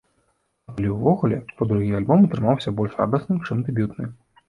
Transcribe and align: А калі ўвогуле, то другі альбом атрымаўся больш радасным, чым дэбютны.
А 0.67 0.73
калі 0.77 0.89
ўвогуле, 0.95 1.37
то 1.55 1.69
другі 1.73 1.91
альбом 2.01 2.27
атрымаўся 2.31 2.77
больш 2.83 3.01
радасным, 3.05 3.47
чым 3.47 3.57
дэбютны. 3.73 4.15